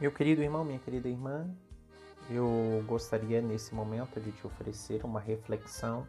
[0.00, 1.50] Meu querido irmão, minha querida irmã,
[2.30, 6.06] eu gostaria nesse momento de te oferecer uma reflexão,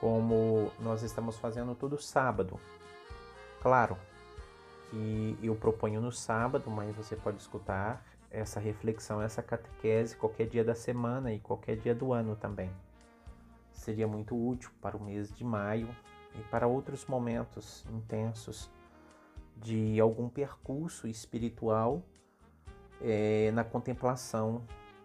[0.00, 2.58] como nós estamos fazendo todo sábado.
[3.60, 3.98] Claro
[4.88, 10.64] que eu proponho no sábado, mas você pode escutar essa reflexão, essa catequese qualquer dia
[10.64, 12.70] da semana e qualquer dia do ano também.
[13.74, 15.94] Seria muito útil para o mês de maio
[16.34, 18.70] e para outros momentos intensos
[19.54, 22.02] de algum percurso espiritual
[23.00, 24.64] é, na contemplação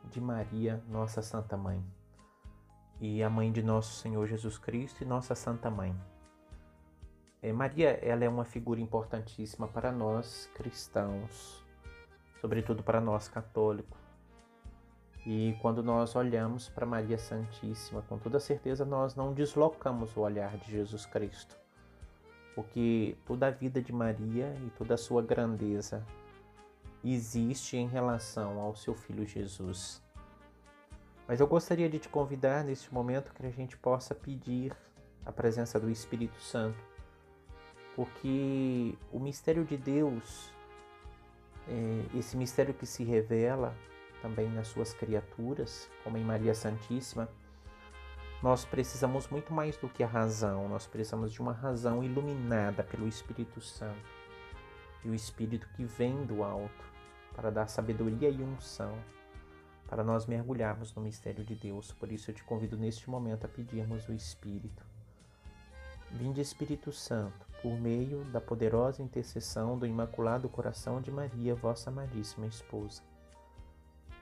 [0.09, 1.83] de Maria, nossa Santa Mãe,
[2.99, 5.95] e a mãe de nosso Senhor Jesus Cristo e nossa Santa Mãe.
[7.41, 11.63] É, Maria, ela é uma figura importantíssima para nós cristãos,
[12.39, 13.99] sobretudo para nós católicos.
[15.25, 20.57] E quando nós olhamos para Maria Santíssima, com toda certeza nós não deslocamos o olhar
[20.57, 21.57] de Jesus Cristo,
[22.55, 26.05] porque toda a vida de Maria e toda a sua grandeza
[27.03, 30.01] existe em relação ao seu filho Jesus.
[31.27, 34.75] Mas eu gostaria de te convidar neste momento que a gente possa pedir
[35.25, 36.77] a presença do Espírito Santo,
[37.95, 40.51] porque o mistério de Deus,
[41.67, 43.75] é, esse mistério que se revela
[44.21, 47.29] também nas suas criaturas, como em Maria Santíssima,
[48.41, 53.07] nós precisamos muito mais do que a razão, nós precisamos de uma razão iluminada pelo
[53.07, 54.09] Espírito Santo
[55.05, 56.92] e o Espírito que vem do alto
[57.35, 58.97] para dar sabedoria e unção
[59.93, 61.91] para nós mergulharmos no mistério de Deus.
[61.91, 64.83] Por isso eu te convido neste momento a pedirmos o Espírito.
[66.09, 72.47] Vinde Espírito Santo, por meio da poderosa intercessão do Imaculado Coração de Maria, vossa amadíssima
[72.47, 73.03] esposa.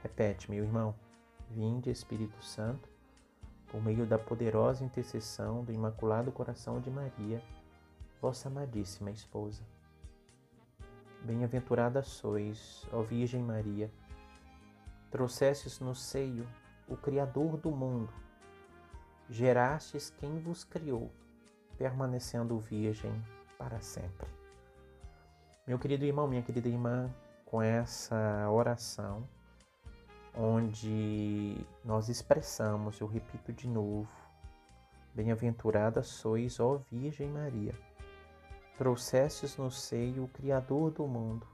[0.03, 0.93] Repete, meu irmão.
[1.49, 2.89] Vinde Espírito Santo,
[3.67, 7.41] por meio da poderosa intercessão do Imaculado Coração de Maria,
[8.21, 9.61] vossa amadíssima esposa.
[11.23, 13.91] Bem-aventurada sois, ó Virgem Maria,
[15.11, 16.47] trouxestes no seio
[16.87, 18.11] o Criador do mundo,
[19.29, 21.11] gerastes quem vos criou,
[21.77, 23.13] permanecendo virgem
[23.55, 24.27] para sempre.
[25.67, 27.07] Meu querido irmão, minha querida irmã,
[27.45, 29.29] com essa oração,
[30.35, 31.55] onde
[31.85, 34.09] nós expressamos, eu repito de novo,
[35.13, 37.90] Bem-aventurada sois, ó Virgem Maria
[38.81, 41.45] Trouxestes no seio o Criador do mundo,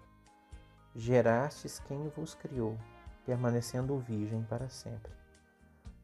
[0.95, 2.79] gerastes quem vos criou,
[3.25, 5.11] permanecendo virgem para sempre.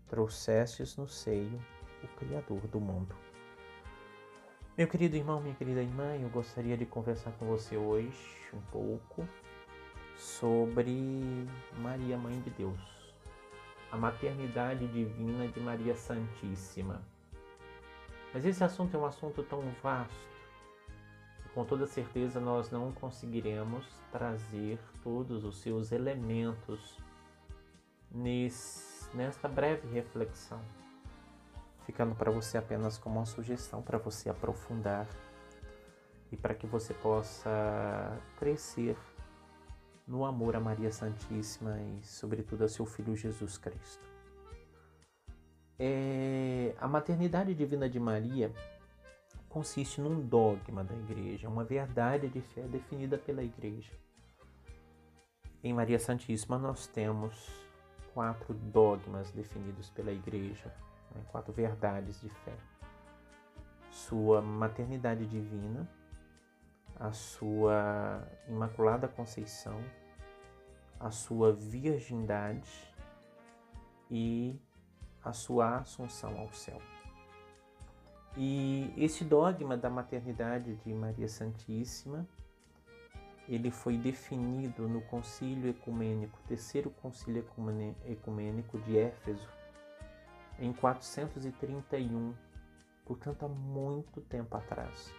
[0.10, 1.66] Trouxestes no seio
[2.04, 3.16] o Criador do mundo.
[4.78, 8.12] Meu querido irmão, minha querida irmã, eu gostaria de conversar com você hoje
[8.54, 9.26] um pouco
[10.18, 11.48] sobre
[11.78, 12.78] Maria, Mãe de Deus,
[13.90, 17.02] a maternidade divina de Maria Santíssima.
[18.34, 20.33] Mas esse assunto é um assunto tão vasto
[21.54, 26.98] com toda certeza nós não conseguiremos trazer todos os seus elementos
[28.12, 30.60] nesse, nesta breve reflexão,
[31.86, 35.08] ficando para você apenas como uma sugestão para você aprofundar
[36.32, 38.98] e para que você possa crescer
[40.08, 44.12] no amor a Maria Santíssima e, sobretudo, a seu Filho Jesus Cristo.
[45.78, 48.52] É, a maternidade divina de Maria
[49.54, 53.94] consiste num dogma da igreja, uma verdade de fé definida pela igreja.
[55.64, 57.64] Em Maria Santíssima nós temos
[58.16, 60.74] quatro dogmas definidos pela igreja,
[61.14, 61.22] né?
[61.32, 62.58] quatro verdades de fé.
[63.92, 65.88] Sua maternidade divina,
[67.00, 69.80] a sua imaculada conceição,
[71.00, 72.92] a sua virgindade
[74.10, 74.60] e
[75.24, 76.82] a sua assunção ao céu.
[78.36, 82.28] E esse dogma da maternidade de Maria Santíssima,
[83.48, 87.46] ele foi definido no Concílio Ecumênico, terceiro Concílio
[88.06, 89.48] Ecumênico de Éfeso,
[90.58, 92.34] em 431,
[93.06, 95.14] portanto há muito tempo atrás.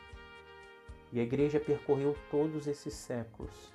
[1.12, 3.72] E a igreja percorreu todos esses séculos,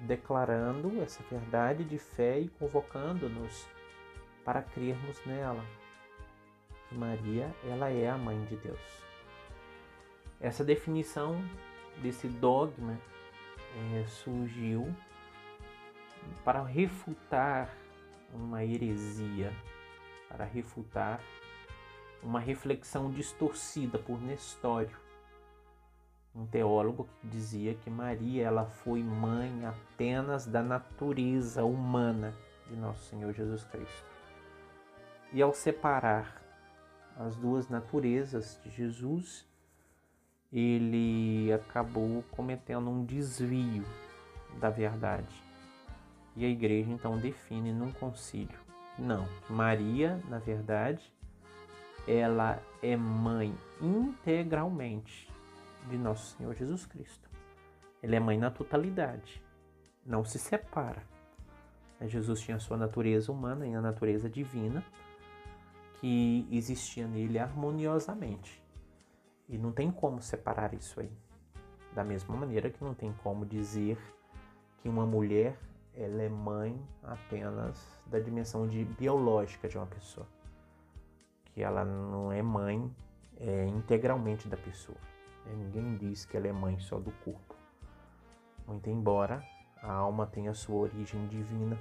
[0.00, 3.66] declarando essa verdade de fé e convocando-nos
[4.44, 5.64] para crermos nela
[6.90, 9.08] Maria ela é a mãe de Deus.
[10.40, 11.42] Essa definição
[12.02, 12.98] desse dogma
[13.94, 14.94] é, surgiu
[16.44, 17.74] para refutar
[18.32, 19.52] uma heresia,
[20.28, 21.20] para refutar
[22.22, 24.96] uma reflexão distorcida por Nestório,
[26.34, 32.34] um teólogo que dizia que Maria ela foi mãe apenas da natureza humana
[32.68, 34.06] de nosso Senhor Jesus Cristo.
[35.32, 36.47] E ao separar
[37.18, 39.44] as duas naturezas de Jesus,
[40.52, 43.84] ele acabou cometendo um desvio
[44.60, 45.42] da verdade.
[46.36, 48.58] E a igreja então define num concílio.
[48.96, 51.12] Não, Maria, na verdade,
[52.06, 55.28] ela é mãe integralmente
[55.90, 57.28] de nosso Senhor Jesus Cristo.
[58.00, 59.42] Ela é mãe na totalidade,
[60.06, 61.02] não se separa.
[62.02, 64.84] Jesus tinha a sua natureza humana e a natureza divina
[66.00, 68.62] que existia nele harmoniosamente.
[69.48, 71.10] E não tem como separar isso aí.
[71.94, 73.98] Da mesma maneira que não tem como dizer
[74.78, 75.58] que uma mulher
[75.94, 80.26] ela é mãe apenas da dimensão de biológica de uma pessoa,
[81.46, 82.94] que ela não é mãe
[83.36, 84.98] é, integralmente da pessoa.
[85.46, 87.56] É, ninguém diz que ela é mãe só do corpo.
[88.66, 89.42] Muito embora
[89.82, 91.76] a alma tenha sua origem divina,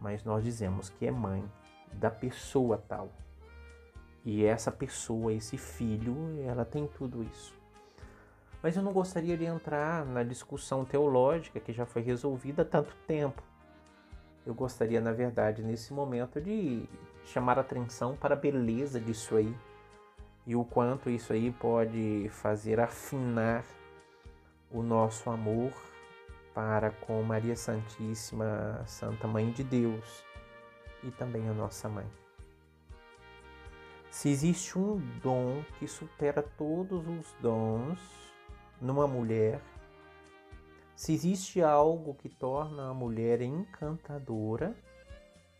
[0.00, 1.48] mas nós dizemos que é mãe
[1.94, 3.10] da pessoa tal.
[4.24, 6.16] E essa pessoa, esse filho,
[6.46, 7.54] ela tem tudo isso.
[8.62, 12.94] Mas eu não gostaria de entrar na discussão teológica que já foi resolvida há tanto
[13.06, 13.42] tempo.
[14.46, 16.88] Eu gostaria, na verdade, nesse momento, de
[17.24, 19.54] chamar atenção para a beleza disso aí
[20.46, 23.64] e o quanto isso aí pode fazer afinar
[24.70, 25.72] o nosso amor
[26.54, 30.24] para com Maria Santíssima, Santa Mãe de Deus
[31.02, 32.06] e também a nossa mãe.
[34.10, 37.98] Se existe um dom que supera todos os dons
[38.80, 39.60] numa mulher,
[40.94, 44.76] se existe algo que torna a mulher encantadora,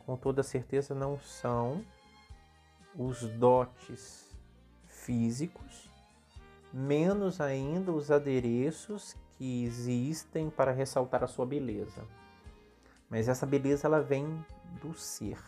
[0.04, 1.84] com toda certeza não são
[2.94, 4.36] os dotes
[4.86, 5.90] físicos,
[6.72, 12.06] menos ainda os adereços que existem para ressaltar a sua beleza.
[13.08, 14.44] Mas essa beleza ela vem
[14.82, 15.38] do ser.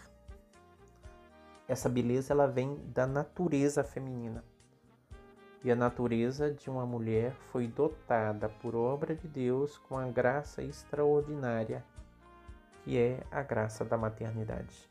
[1.66, 4.44] Essa beleza ela vem da natureza feminina.
[5.62, 10.62] E a natureza de uma mulher foi dotada por obra de Deus com a graça
[10.62, 11.84] extraordinária,
[12.82, 14.90] que é a graça da maternidade.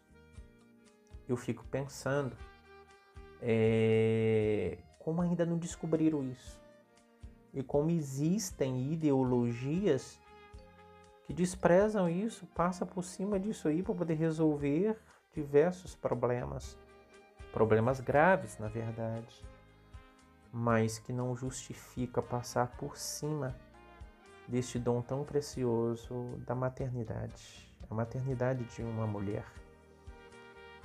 [1.29, 2.35] Eu fico pensando
[3.39, 6.59] é, como ainda não descobriram isso
[7.53, 10.19] e como existem ideologias
[11.33, 14.97] desprezam isso, passa por cima disso aí para poder resolver
[15.33, 16.77] diversos problemas,
[17.51, 19.43] problemas graves, na verdade,
[20.51, 23.55] mas que não justifica passar por cima
[24.47, 26.13] deste dom tão precioso
[26.45, 29.45] da maternidade, a maternidade de uma mulher.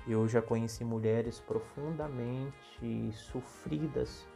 [0.07, 4.27] Eu já conheci mulheres profundamente sofridas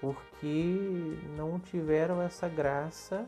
[0.00, 3.26] porque não tiveram essa graça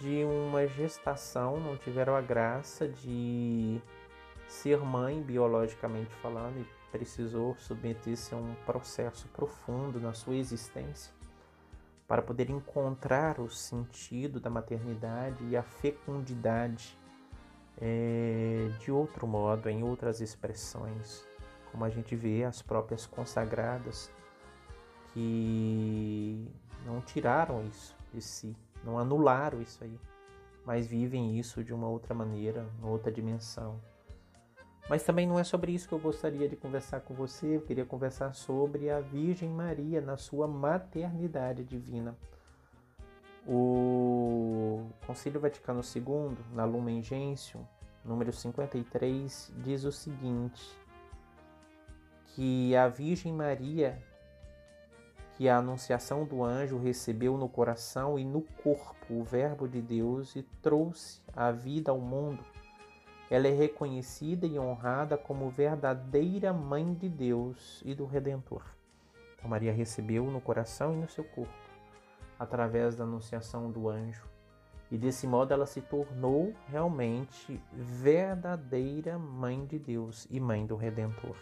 [0.00, 3.80] de uma gestação, não tiveram a graça de
[4.46, 11.12] ser mãe biologicamente falando e precisou submeter-se a um processo profundo na sua existência
[12.06, 16.94] para poder encontrar o sentido da maternidade e a fecundidade
[17.80, 21.26] é, de outro modo, em outras expressões,
[21.70, 24.10] como a gente vê as próprias consagradas
[25.14, 26.46] que
[26.84, 29.98] não tiraram isso de si, não anularam isso aí,
[30.64, 33.80] mas vivem isso de uma outra maneira, uma outra dimensão.
[34.88, 37.84] Mas também não é sobre isso que eu gostaria de conversar com você, eu queria
[37.84, 42.16] conversar sobre a Virgem Maria na sua maternidade divina.
[43.46, 47.64] O Concílio Vaticano II, na Lumen Gentium,
[48.04, 50.62] número 53, diz o seguinte:
[52.34, 54.02] que a Virgem Maria,
[55.42, 60.36] que a anunciação do anjo recebeu no coração e no corpo o Verbo de Deus
[60.36, 62.44] e trouxe a vida ao mundo,
[63.28, 68.62] ela é reconhecida e honrada como verdadeira mãe de Deus e do Redentor.
[69.34, 71.52] Então, Maria recebeu no coração e no seu corpo
[72.38, 74.22] através da anunciação do anjo.
[74.92, 81.34] E desse modo ela se tornou realmente verdadeira mãe de Deus e mãe do Redentor.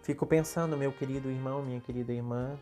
[0.00, 2.56] Fico pensando, meu querido irmão, minha querida irmã,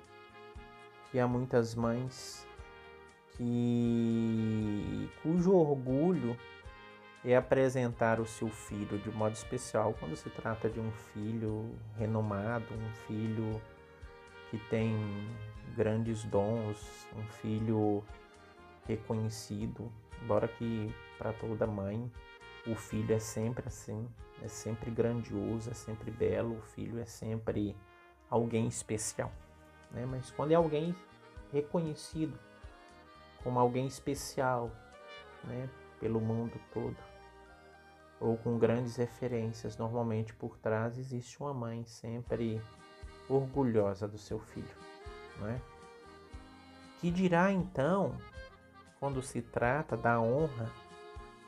[1.12, 2.49] que há muitas mães
[3.37, 6.37] que cujo orgulho
[7.23, 12.64] é apresentar o seu filho de modo especial quando se trata de um filho renomado,
[12.75, 13.61] um filho
[14.50, 14.97] que tem
[15.76, 18.02] grandes dons, um filho
[18.87, 19.92] reconhecido,
[20.23, 22.11] embora que para toda mãe
[22.66, 24.09] o filho é sempre assim,
[24.42, 27.76] é sempre grandioso, é sempre belo, o filho é sempre
[28.28, 29.31] alguém especial,
[29.92, 30.06] né?
[30.06, 30.94] Mas quando é alguém
[31.52, 32.38] reconhecido
[33.42, 34.70] como alguém especial,
[35.44, 35.68] né,
[36.00, 36.96] pelo mundo todo,
[38.20, 42.62] ou com grandes referências, normalmente por trás existe uma mãe sempre
[43.28, 44.76] orgulhosa do seu filho,
[45.40, 45.61] não é?
[47.00, 48.16] Que dirá então
[49.00, 50.70] quando se trata da honra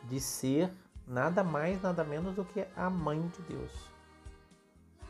[0.03, 0.73] de ser
[1.07, 3.94] nada mais, nada menos do que a mãe de Deus.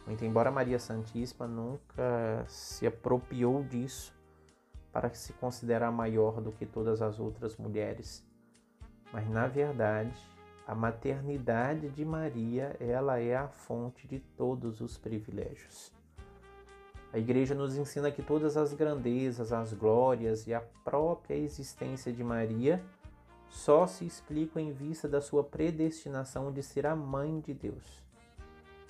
[0.06, 4.14] Muito embora Maria Santíssima nunca se apropriou disso
[4.92, 8.24] para se considerar maior do que todas as outras mulheres,
[9.12, 10.14] mas na verdade,
[10.66, 15.92] a maternidade de Maria, ela é a fonte de todos os privilégios.
[17.12, 22.24] A igreja nos ensina que todas as grandezas, as glórias e a própria existência de
[22.24, 22.82] Maria
[23.48, 28.02] só se explicam em vista da sua predestinação de ser a mãe de Deus.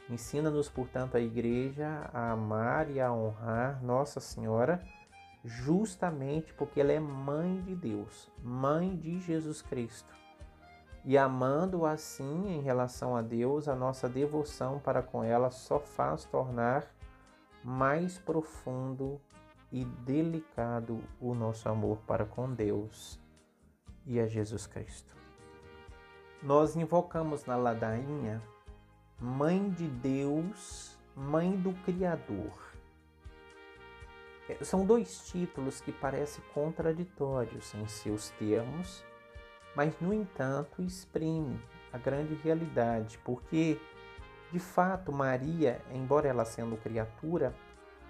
[0.09, 4.83] Ensina-nos, portanto, a igreja a amar e a honrar Nossa Senhora,
[5.43, 10.13] justamente porque ela é mãe de Deus, mãe de Jesus Cristo.
[11.05, 16.25] E amando assim em relação a Deus, a nossa devoção para com ela só faz
[16.25, 16.87] tornar
[17.63, 19.21] mais profundo
[19.73, 23.21] e delicado o nosso amor para com Deus
[24.07, 25.15] e a Jesus Cristo.
[26.43, 28.43] Nós invocamos na ladainha
[29.21, 32.53] Mãe de Deus, Mãe do Criador.
[34.49, 39.05] É, são dois títulos que parecem contraditórios em seus termos,
[39.75, 41.61] mas no entanto exprimem
[41.93, 43.81] a grande realidade, porque
[44.51, 47.55] de fato Maria, embora ela sendo criatura,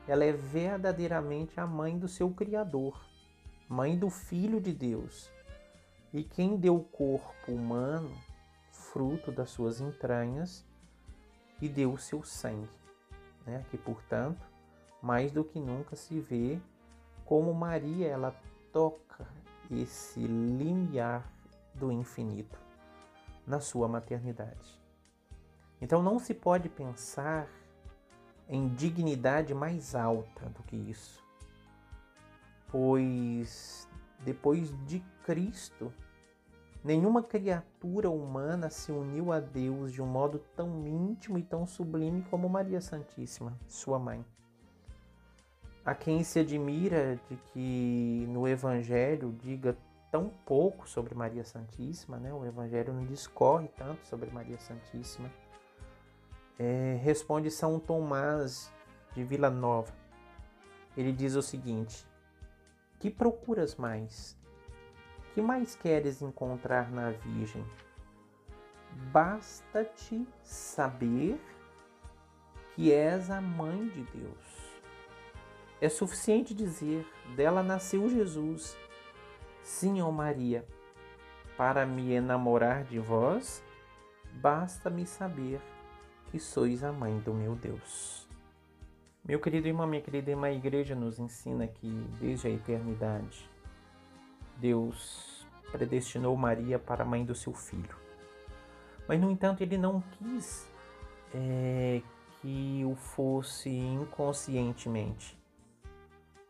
[0.09, 2.99] ela é verdadeiramente a mãe do seu Criador,
[3.69, 5.31] mãe do Filho de Deus,
[6.15, 8.11] e quem deu o corpo humano,
[8.73, 10.65] fruto das suas entranhas,
[11.61, 12.71] e deu o seu sangue,
[13.47, 13.65] né?
[13.71, 14.47] que portanto,
[15.03, 16.59] mais do que nunca se vê
[17.25, 18.35] como Maria ela
[18.73, 19.27] toca
[19.71, 21.31] esse limiar
[21.75, 22.59] do infinito
[23.47, 24.81] na sua maternidade.
[25.81, 27.49] Então não se pode pensar
[28.49, 31.23] em dignidade mais alta do que isso,
[32.69, 33.89] pois
[34.21, 35.93] depois de Cristo,
[36.85, 42.23] nenhuma criatura humana se uniu a Deus de um modo tão íntimo e tão sublime
[42.31, 44.23] como Maria Santíssima, sua mãe.
[45.83, 49.77] A quem se admira de que no Evangelho diga
[50.11, 52.33] tão pouco sobre Maria Santíssima, né?
[52.33, 55.31] o Evangelho não discorre tanto sobre Maria Santíssima,
[56.59, 58.73] é, responde São Tomás
[59.15, 59.93] de Vila Nova.
[60.97, 62.07] Ele diz o seguinte:
[63.01, 64.37] que procuras mais?
[65.35, 67.65] Que mais queres encontrar na Virgem?
[69.11, 71.41] Basta-te saber
[72.73, 74.79] que és a mãe de Deus.
[75.81, 78.79] É suficiente dizer: dela nasceu Jesus.
[79.61, 80.65] Sim, ó Maria,
[81.57, 83.61] para me enamorar de vós,
[84.35, 85.61] basta-me saber
[86.31, 88.29] que sois a mãe do meu Deus.
[89.25, 91.89] Meu querido irmão, minha querida irmã, a igreja nos ensina que
[92.21, 93.53] desde a eternidade
[94.57, 97.97] Deus predestinou Maria para a mãe do seu filho.
[99.09, 100.67] Mas, no entanto, ele não quis
[101.35, 102.01] é,
[102.41, 105.39] que o fosse inconscientemente.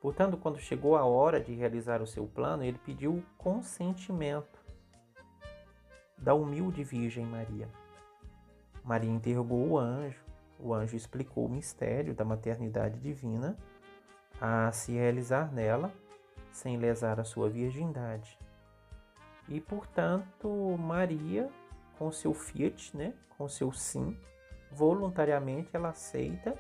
[0.01, 4.63] Portanto, quando chegou a hora de realizar o seu plano, ele pediu o consentimento
[6.19, 7.69] da humilde Virgem Maria.
[8.85, 10.25] Maria interrogou o anjo
[10.59, 13.57] o anjo explicou o mistério da maternidade divina
[14.41, 15.93] a se realizar nela
[16.55, 18.39] sem lesar a sua virgindade.
[19.49, 21.51] E, portanto, Maria,
[21.99, 24.17] com seu fiat, né, com seu sim,
[24.71, 26.57] voluntariamente ela aceita,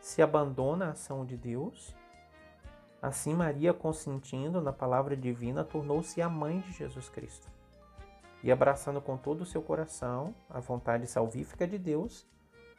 [0.00, 1.94] se abandona à ação de Deus.
[3.02, 7.50] Assim, Maria, consentindo na palavra divina, tornou-se a mãe de Jesus Cristo.
[8.40, 12.24] E abraçando com todo o seu coração a vontade salvífica de Deus,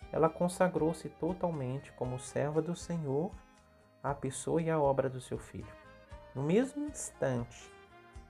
[0.09, 3.31] ela consagrou-se totalmente como serva do Senhor
[4.01, 5.84] à pessoa e à obra do seu filho.
[6.35, 7.71] No mesmo instante,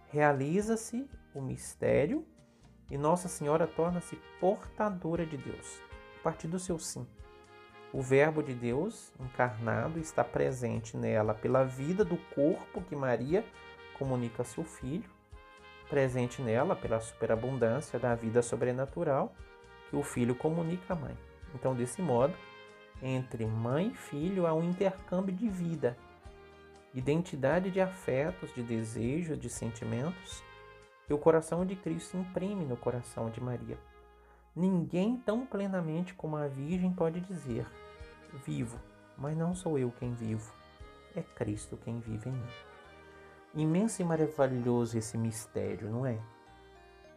[0.09, 2.23] realiza-se o mistério
[2.91, 5.81] e Nossa Senhora torna-se portadora de Deus,
[6.19, 7.07] a partir do seu sim.
[7.91, 13.43] O Verbo de Deus encarnado está presente nela pela vida do corpo que Maria
[13.97, 15.09] comunica a seu filho,
[15.89, 19.33] presente nela pela superabundância da vida sobrenatural
[19.89, 21.17] que o filho comunica à mãe.
[21.55, 22.35] Então, desse modo,
[23.01, 25.97] entre mãe e filho há um intercâmbio de vida,
[26.95, 30.41] identidade de afetos, de desejos, de sentimentos,
[31.05, 33.77] que o coração de Cristo imprime no coração de Maria.
[34.55, 37.67] Ninguém tão plenamente como a Virgem pode dizer:
[38.45, 38.79] Vivo,
[39.17, 40.53] mas não sou eu quem vivo,
[41.15, 42.49] é Cristo quem vive em mim.
[43.53, 46.17] Imenso e maravilhoso esse mistério, não é?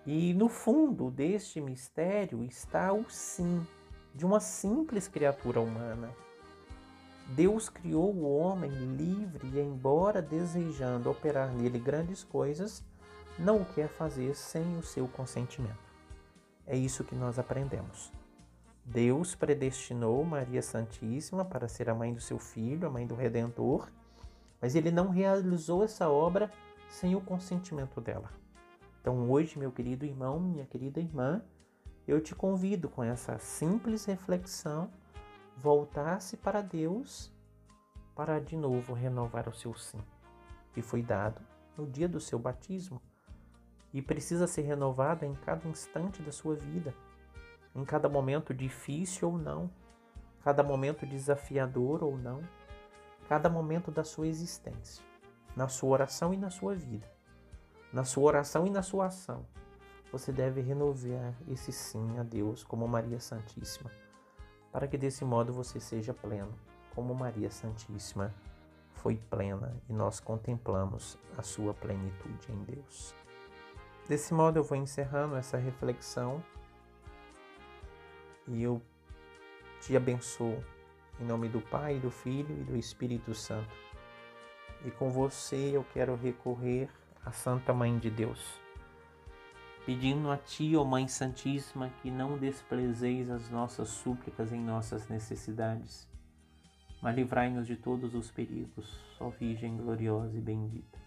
[0.04, 3.66] E no fundo deste mistério está o sim
[4.14, 6.12] de uma simples criatura humana.
[7.28, 12.82] Deus criou o homem livre e, embora desejando operar nele grandes coisas,
[13.38, 15.88] não o quer fazer sem o seu consentimento.
[16.66, 18.12] é isso que nós aprendemos.
[18.84, 23.88] Deus predestinou Maria Santíssima para ser a mãe do seu filho, a mãe do Redentor,
[24.60, 26.50] mas ele não realizou essa obra
[26.88, 28.30] sem o consentimento dela.
[29.00, 31.42] Então, hoje, meu querido irmão, minha querida irmã,
[32.06, 34.90] eu te convido com essa simples reflexão,
[35.60, 37.32] voltar-se para Deus
[38.14, 40.00] para de novo renovar o seu sim,
[40.72, 41.40] que foi dado
[41.76, 43.00] no dia do seu batismo
[43.92, 46.94] e precisa ser renovada em cada instante da sua vida,
[47.74, 49.70] em cada momento difícil ou não,
[50.42, 52.40] cada momento desafiador ou não,
[53.28, 55.04] cada momento da sua existência,
[55.56, 57.08] na sua oração e na sua vida,
[57.92, 59.46] na sua oração e na sua ação.
[60.10, 63.90] Você deve renovar esse sim a Deus como Maria Santíssima,
[64.72, 66.52] para que desse modo você seja pleno,
[66.94, 68.34] como Maria Santíssima
[68.94, 73.14] foi plena e nós contemplamos a sua plenitude em Deus.
[74.08, 76.42] Desse modo eu vou encerrando essa reflexão
[78.46, 78.82] e eu
[79.80, 80.62] te abençoo
[81.20, 83.74] em nome do Pai, do Filho e do Espírito Santo.
[84.84, 86.88] E com você eu quero recorrer
[87.24, 88.60] à Santa Mãe de Deus,
[89.88, 96.06] pedindo a Ti, ó Mãe Santíssima, que não desprezeis as nossas súplicas em nossas necessidades,
[97.00, 100.98] mas livrai-nos de todos os perigos, ó Virgem gloriosa e bendita.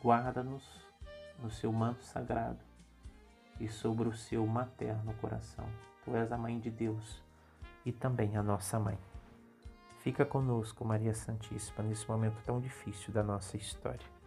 [0.00, 0.62] Guarda-nos
[1.42, 2.60] no seu manto sagrado
[3.58, 5.66] e sobre o seu materno coração.
[6.04, 7.20] Tu és a mãe de Deus
[7.84, 8.98] e também a nossa mãe.
[9.98, 14.19] Fica conosco, Maria Santíssima, nesse momento tão difícil da nossa história.